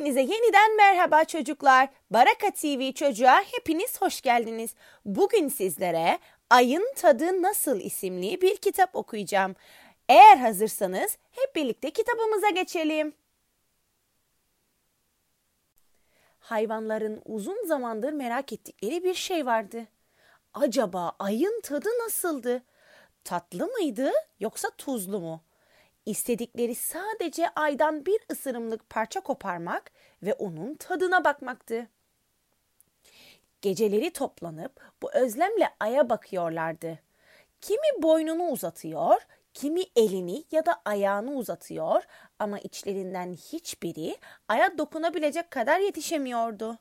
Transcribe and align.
Hepinize 0.00 0.20
yeniden 0.20 0.76
merhaba 0.76 1.24
çocuklar. 1.24 1.88
Baraka 2.10 2.50
TV 2.50 2.92
çocuğa 2.92 3.42
hepiniz 3.42 4.00
hoş 4.00 4.20
geldiniz. 4.20 4.74
Bugün 5.04 5.48
sizlere 5.48 6.18
Ayın 6.50 6.92
Tadı 6.96 7.42
Nasıl 7.42 7.80
isimli 7.80 8.40
bir 8.40 8.56
kitap 8.56 8.96
okuyacağım. 8.96 9.56
Eğer 10.08 10.36
hazırsanız 10.36 11.18
hep 11.30 11.56
birlikte 11.56 11.90
kitabımıza 11.90 12.50
geçelim. 12.50 13.14
Hayvanların 16.38 17.22
uzun 17.24 17.66
zamandır 17.66 18.12
merak 18.12 18.52
ettikleri 18.52 19.04
bir 19.04 19.14
şey 19.14 19.46
vardı. 19.46 19.86
Acaba 20.54 21.12
ayın 21.18 21.60
tadı 21.60 21.88
nasıldı? 22.04 22.62
Tatlı 23.24 23.66
mıydı 23.66 24.12
yoksa 24.40 24.70
tuzlu 24.70 25.20
mu? 25.20 25.40
İstedikleri 26.06 26.74
sadece 26.74 27.48
aydan 27.48 28.06
bir 28.06 28.20
ısırımlık 28.32 28.90
parça 28.90 29.20
koparmak 29.20 29.92
ve 30.22 30.34
onun 30.34 30.74
tadına 30.74 31.24
bakmaktı. 31.24 31.88
Geceleri 33.62 34.10
toplanıp 34.10 34.80
bu 35.02 35.12
özlemle 35.12 35.68
aya 35.80 36.10
bakıyorlardı. 36.10 36.98
Kimi 37.60 38.02
boynunu 38.02 38.48
uzatıyor, 38.48 39.26
kimi 39.54 39.82
elini 39.96 40.44
ya 40.50 40.66
da 40.66 40.82
ayağını 40.84 41.34
uzatıyor 41.34 42.02
ama 42.38 42.58
içlerinden 42.58 43.34
hiçbiri 43.34 44.16
aya 44.48 44.78
dokunabilecek 44.78 45.50
kadar 45.50 45.80
yetişemiyordu. 45.80 46.78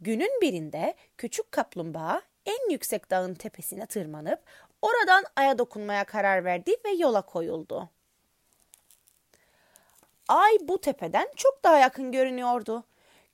Günün 0.00 0.40
birinde 0.40 0.94
küçük 1.18 1.52
kaplumbağa 1.52 2.22
en 2.46 2.70
yüksek 2.70 3.10
dağın 3.10 3.34
tepesine 3.34 3.86
tırmanıp 3.86 4.40
oradan 4.82 5.24
aya 5.36 5.58
dokunmaya 5.58 6.04
karar 6.04 6.44
verdi 6.44 6.76
ve 6.84 6.90
yola 6.90 7.22
koyuldu. 7.22 7.90
Ay 10.28 10.58
bu 10.60 10.80
tepeden 10.80 11.28
çok 11.36 11.64
daha 11.64 11.78
yakın 11.78 12.12
görünüyordu. 12.12 12.84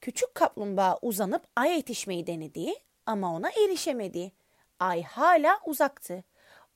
Küçük 0.01 0.35
kaplumbağa 0.35 0.99
uzanıp 1.03 1.43
aya 1.57 1.75
yetişmeyi 1.75 2.27
denedi 2.27 2.75
ama 3.07 3.35
ona 3.35 3.51
erişemedi. 3.51 4.33
Ay 4.81 5.03
hala 5.03 5.61
uzaktı. 5.67 6.25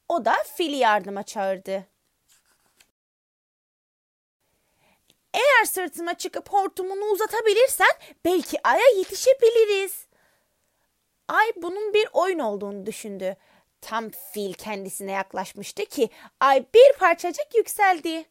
O 0.09 0.25
da 0.25 0.35
fili 0.57 0.77
yardıma 0.77 1.23
çağırdı. 1.23 1.87
Eğer 5.35 5.65
sırtıma 5.65 6.15
çıkıp 6.15 6.49
hortumunu 6.49 7.05
uzatabilirsen 7.05 7.93
belki 8.25 8.69
aya 8.69 8.89
yetişebiliriz. 8.97 10.07
Ay 11.29 11.53
bunun 11.57 11.95
bir 11.95 12.09
oyun 12.13 12.39
olduğunu 12.39 12.87
düşündü. 12.87 13.37
Tam 13.81 14.11
fil 14.11 14.53
kendisine 14.53 15.13
yaklaşmıştı 15.13 15.85
ki 15.85 16.09
ay 16.41 16.67
bir 16.75 16.93
parçacık 16.99 17.55
yükseldi. 17.55 18.25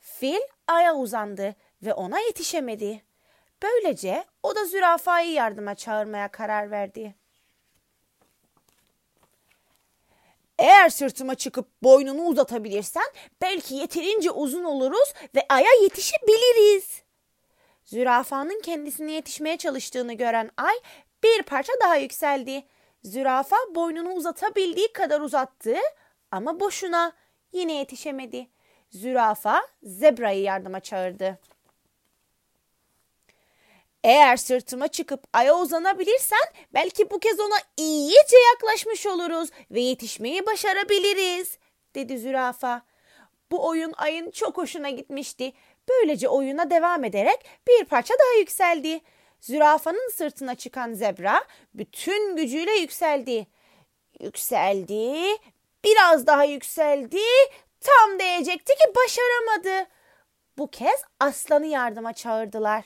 Fil 0.00 0.40
aya 0.70 0.94
uzandı 0.94 1.54
ve 1.82 1.94
ona 1.94 2.20
yetişemedi. 2.20 3.02
Böylece 3.62 4.24
o 4.42 4.54
da 4.54 4.64
zürafayı 4.64 5.32
yardıma 5.32 5.74
çağırmaya 5.74 6.28
karar 6.28 6.70
verdi. 6.70 7.14
Eğer 10.58 10.88
sırtıma 10.88 11.34
çıkıp 11.34 11.82
boynunu 11.82 12.22
uzatabilirsen 12.22 13.04
belki 13.42 13.74
yeterince 13.74 14.30
uzun 14.30 14.64
oluruz 14.64 15.12
ve 15.34 15.46
aya 15.48 15.72
yetişebiliriz. 15.82 17.02
Zürafanın 17.84 18.60
kendisine 18.60 19.12
yetişmeye 19.12 19.56
çalıştığını 19.56 20.12
gören 20.12 20.50
ay 20.56 20.74
bir 21.22 21.42
parça 21.42 21.72
daha 21.82 21.96
yükseldi. 21.96 22.64
Zürafa 23.04 23.56
boynunu 23.74 24.12
uzatabildiği 24.12 24.92
kadar 24.92 25.20
uzattı 25.20 25.76
ama 26.30 26.60
boşuna 26.60 27.12
yine 27.52 27.72
yetişemedi. 27.72 28.46
Zürafa 28.90 29.62
zebrayı 29.82 30.42
yardıma 30.42 30.80
çağırdı. 30.80 31.38
Eğer 34.04 34.36
sırtıma 34.36 34.88
çıkıp 34.88 35.24
aya 35.32 35.56
uzanabilirsen 35.56 36.38
belki 36.74 37.10
bu 37.10 37.18
kez 37.18 37.40
ona 37.40 37.56
iyice 37.76 38.36
yaklaşmış 38.52 39.06
oluruz 39.06 39.50
ve 39.70 39.80
yetişmeyi 39.80 40.46
başarabiliriz, 40.46 41.58
dedi 41.94 42.18
zürafa. 42.18 42.82
Bu 43.50 43.66
oyun 43.68 43.92
ayın 43.96 44.30
çok 44.30 44.56
hoşuna 44.56 44.90
gitmişti. 44.90 45.52
Böylece 45.88 46.28
oyuna 46.28 46.70
devam 46.70 47.04
ederek 47.04 47.46
bir 47.68 47.84
parça 47.84 48.14
daha 48.14 48.38
yükseldi. 48.38 49.00
Zürafanın 49.40 50.10
sırtına 50.10 50.54
çıkan 50.54 50.92
zebra 50.92 51.44
bütün 51.74 52.36
gücüyle 52.36 52.72
yükseldi. 52.72 53.46
Yükseldi, 54.20 55.22
biraz 55.84 56.26
daha 56.26 56.44
yükseldi, 56.44 57.20
tam 57.80 58.18
değecekti 58.18 58.72
ki 58.72 58.94
başaramadı. 58.96 59.90
Bu 60.58 60.70
kez 60.70 61.02
aslanı 61.20 61.66
yardıma 61.66 62.12
çağırdılar. 62.12 62.84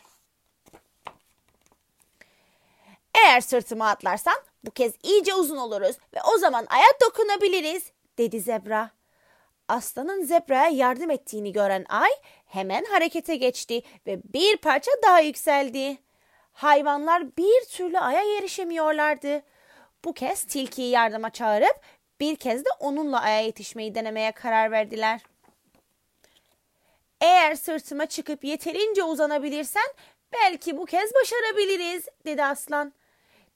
Eğer 3.15 3.41
sırtıma 3.41 3.89
atlarsan 3.89 4.37
bu 4.65 4.71
kez 4.71 4.95
iyice 5.03 5.35
uzun 5.35 5.57
oluruz 5.57 5.97
ve 6.15 6.19
o 6.35 6.39
zaman 6.39 6.67
ayak 6.69 7.01
dokunabiliriz, 7.01 7.91
dedi 8.19 8.41
zebra. 8.41 8.91
Aslanın 9.69 10.25
zebraya 10.25 10.69
yardım 10.69 11.11
ettiğini 11.11 11.53
gören 11.53 11.85
ay 11.89 12.11
hemen 12.47 12.85
harekete 12.85 13.37
geçti 13.37 13.83
ve 14.07 14.21
bir 14.25 14.57
parça 14.57 14.91
daha 15.03 15.21
yükseldi. 15.21 15.99
Hayvanlar 16.53 17.37
bir 17.37 17.65
türlü 17.65 17.99
aya 17.99 18.39
erişemiyorlardı. 18.39 19.43
Bu 20.05 20.13
kez 20.13 20.45
tilkiyi 20.45 20.91
yardıma 20.91 21.31
çağırıp 21.31 21.81
bir 22.21 22.37
kez 22.37 22.65
de 22.65 22.69
onunla 22.81 23.23
aya 23.23 23.41
yetişmeyi 23.41 23.95
denemeye 23.95 24.33
karar 24.33 24.71
verdiler. 24.71 25.21
Eğer 27.21 27.55
sırtıma 27.55 28.07
çıkıp 28.07 28.45
yeterince 28.45 29.03
uzanabilirsen 29.03 29.87
belki 30.33 30.77
bu 30.77 30.85
kez 30.87 31.15
başarabiliriz, 31.15 32.05
dedi 32.27 32.45
aslan. 32.45 32.93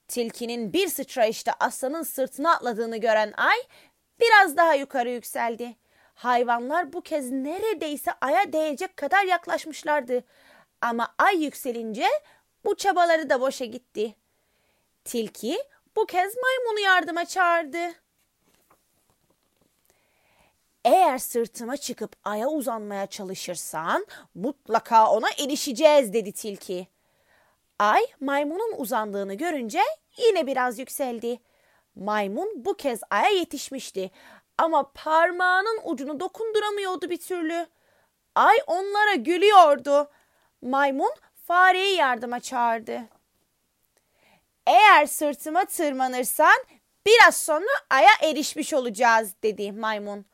Tilkinin 0.09 0.73
bir 0.73 0.89
sıçrayışta 0.89 1.53
aslanın 1.61 2.03
sırtına 2.03 2.53
atladığını 2.53 2.97
gören 2.97 3.35
ay 3.37 3.59
biraz 4.21 4.57
daha 4.57 4.75
yukarı 4.75 5.11
yükseldi. 5.11 5.77
Hayvanlar 6.15 6.93
bu 6.93 7.01
kez 7.01 7.31
neredeyse 7.31 8.13
aya 8.21 8.53
değecek 8.53 8.97
kadar 8.97 9.25
yaklaşmışlardı. 9.25 10.25
Ama 10.81 11.15
ay 11.19 11.45
yükselince 11.45 12.07
bu 12.65 12.77
çabaları 12.77 13.31
da 13.31 13.41
boşa 13.41 13.65
gitti. 13.65 14.15
Tilki 15.05 15.59
bu 15.97 16.07
kez 16.07 16.35
maymunu 16.37 16.81
yardıma 16.81 17.25
çağırdı. 17.25 17.95
Eğer 20.89 21.19
sırtıma 21.19 21.77
çıkıp 21.77 22.17
aya 22.25 22.49
uzanmaya 22.49 23.07
çalışırsan 23.07 24.07
mutlaka 24.35 25.11
ona 25.11 25.29
erişeceğiz 25.39 26.13
dedi 26.13 26.33
tilki. 26.33 26.89
Ay 27.79 28.07
maymunun 28.21 28.75
uzandığını 28.77 29.35
görünce 29.35 29.81
yine 30.17 30.47
biraz 30.47 30.79
yükseldi. 30.79 31.39
Maymun 31.95 32.65
bu 32.65 32.75
kez 32.75 33.01
aya 33.11 33.29
yetişmişti 33.29 34.11
ama 34.59 34.93
parmağının 34.95 35.81
ucunu 35.85 36.21
dokunduramıyordu 36.21 37.11
bir 37.11 37.21
türlü. 37.21 37.67
Ay 38.35 38.57
onlara 38.67 39.15
gülüyordu. 39.15 40.11
Maymun 40.63 41.13
fareyi 41.47 41.97
yardıma 41.97 42.41
çağırdı. 42.41 43.01
Eğer 44.67 45.07
sırtıma 45.07 45.65
tırmanırsan 45.65 46.59
biraz 47.07 47.37
sonra 47.37 47.71
aya 47.91 48.11
erişmiş 48.23 48.75
olacağız 48.75 49.35
dedi 49.43 49.73
maymun. 49.73 50.27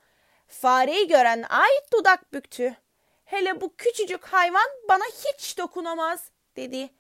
Fareyi 0.47 1.09
gören 1.09 1.45
ay 1.49 1.71
dudak 1.93 2.33
büktü. 2.33 2.77
Hele 3.25 3.61
bu 3.61 3.77
küçücük 3.77 4.25
hayvan 4.25 4.67
bana 4.89 5.05
hiç 5.05 5.59
dokunamaz 5.59 6.31
dedi. 6.57 6.91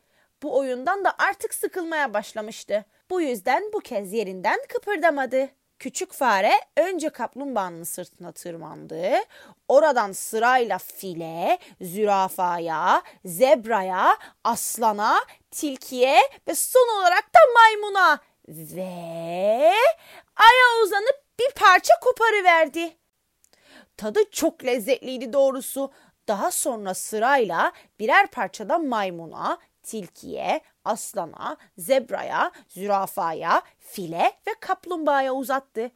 Bu 0.42 0.58
oyundan 0.58 1.04
da 1.04 1.14
artık 1.18 1.54
sıkılmaya 1.54 2.14
başlamıştı. 2.14 2.84
Bu 3.10 3.20
yüzden 3.20 3.72
bu 3.72 3.80
kez 3.80 4.12
yerinden 4.12 4.60
kıpırdamadı. 4.68 5.48
Küçük 5.78 6.12
fare 6.12 6.52
önce 6.76 7.08
kaplumbağanın 7.08 7.84
sırtına 7.84 8.32
tırmandı. 8.32 9.10
Oradan 9.68 10.12
sırayla 10.12 10.78
file, 10.78 11.58
zürafaya, 11.80 13.02
zebraya, 13.24 14.18
aslana, 14.44 15.24
tilkiye 15.50 16.20
ve 16.48 16.54
son 16.54 17.00
olarak 17.00 17.24
da 17.34 17.38
maymuna 17.54 18.18
ve 18.48 19.72
aya 20.36 20.82
uzanıp 20.82 21.24
bir 21.40 21.50
parça 21.50 21.94
koparıverdi. 22.00 22.96
Tadı 23.96 24.30
çok 24.30 24.64
lezzetliydi 24.64 25.32
doğrusu. 25.32 25.90
Daha 26.28 26.50
sonra 26.50 26.94
sırayla 26.94 27.72
birer 27.98 28.26
parçada 28.26 28.78
maymuna, 28.78 29.58
tilkiye, 29.82 30.60
aslana, 30.84 31.56
zebraya, 31.78 32.50
zürafaya, 32.68 33.62
file 33.78 34.32
ve 34.46 34.54
kaplumbağaya 34.60 35.34
uzattı. 35.34 35.90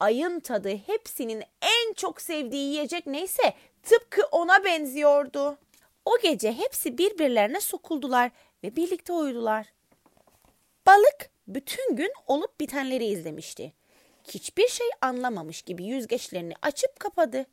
Ayın 0.00 0.40
tadı 0.40 0.76
hepsinin 0.76 1.42
en 1.62 1.92
çok 1.94 2.20
sevdiği 2.20 2.72
yiyecek 2.72 3.06
neyse 3.06 3.54
tıpkı 3.82 4.22
ona 4.32 4.64
benziyordu. 4.64 5.58
O 6.04 6.18
gece 6.22 6.52
hepsi 6.52 6.98
birbirlerine 6.98 7.60
sokuldular 7.60 8.30
ve 8.64 8.76
birlikte 8.76 9.12
uyudular. 9.12 9.66
Balık 10.86 11.30
bütün 11.48 11.96
gün 11.96 12.12
olup 12.26 12.60
bitenleri 12.60 13.04
izlemişti 13.04 13.72
hiçbir 14.28 14.68
şey 14.68 14.86
anlamamış 15.00 15.62
gibi 15.62 15.84
yüzgeçlerini 15.84 16.54
açıp 16.62 17.00
kapadı. 17.00 17.46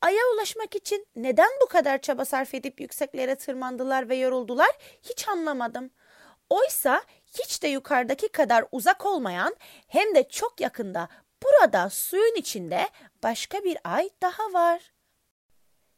Ay'a 0.00 0.22
ulaşmak 0.34 0.76
için 0.76 1.06
neden 1.16 1.50
bu 1.62 1.66
kadar 1.66 1.98
çaba 1.98 2.24
sarf 2.24 2.54
edip 2.54 2.80
yükseklere 2.80 3.34
tırmandılar 3.34 4.08
ve 4.08 4.16
yoruldular 4.16 4.70
hiç 5.02 5.28
anlamadım. 5.28 5.90
Oysa 6.50 7.02
hiç 7.38 7.62
de 7.62 7.68
yukarıdaki 7.68 8.28
kadar 8.28 8.64
uzak 8.72 9.06
olmayan 9.06 9.56
hem 9.88 10.14
de 10.14 10.28
çok 10.28 10.60
yakında 10.60 11.08
burada 11.42 11.90
suyun 11.90 12.34
içinde 12.34 12.88
başka 13.22 13.64
bir 13.64 13.78
ay 13.84 14.10
daha 14.22 14.52
var. 14.52 14.94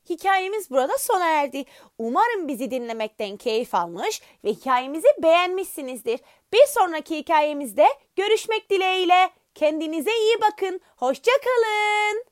Hikayemiz 0.08 0.70
burada 0.70 0.98
sona 0.98 1.26
erdi. 1.26 1.64
Umarım 1.98 2.48
bizi 2.48 2.70
dinlemekten 2.70 3.36
keyif 3.36 3.74
almış 3.74 4.22
ve 4.44 4.50
hikayemizi 4.50 5.08
beğenmişsinizdir. 5.22 6.20
Bir 6.52 6.66
sonraki 6.66 7.16
hikayemizde 7.16 7.86
görüşmek 8.16 8.70
dileğiyle. 8.70 9.30
Kendinize 9.56 10.10
iyi 10.18 10.40
bakın. 10.40 10.80
Hoşçakalın. 10.96 12.24